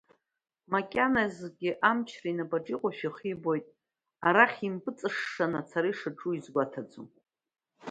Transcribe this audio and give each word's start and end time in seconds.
Макьаназгьы 0.71 1.71
амчра 1.89 2.27
инапаҿы 2.31 2.71
иҟоушәа 2.75 3.09
ихы 3.09 3.27
ибоит, 3.33 3.67
арахь 4.27 4.59
импыҵышшаны 4.67 5.57
ацара 5.59 5.89
ишаҿу 5.91 6.31
изгәаҭаӡом… 6.37 7.07